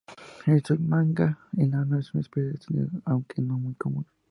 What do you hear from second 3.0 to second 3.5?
aunque